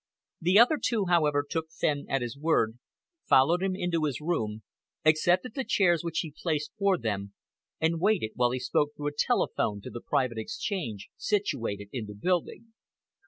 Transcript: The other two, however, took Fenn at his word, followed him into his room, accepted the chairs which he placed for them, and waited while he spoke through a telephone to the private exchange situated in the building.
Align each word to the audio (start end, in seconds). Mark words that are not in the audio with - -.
The 0.41 0.57
other 0.57 0.79
two, 0.83 1.05
however, 1.09 1.45
took 1.47 1.69
Fenn 1.69 2.07
at 2.09 2.23
his 2.23 2.35
word, 2.35 2.79
followed 3.29 3.61
him 3.61 3.75
into 3.75 4.05
his 4.05 4.19
room, 4.19 4.63
accepted 5.05 5.53
the 5.53 5.63
chairs 5.63 6.03
which 6.03 6.21
he 6.21 6.33
placed 6.35 6.71
for 6.79 6.97
them, 6.97 7.33
and 7.79 8.01
waited 8.01 8.31
while 8.33 8.49
he 8.49 8.57
spoke 8.59 8.93
through 8.95 9.09
a 9.09 9.15
telephone 9.15 9.79
to 9.81 9.91
the 9.91 10.01
private 10.01 10.39
exchange 10.39 11.09
situated 11.17 11.89
in 11.93 12.07
the 12.07 12.15
building. 12.15 12.73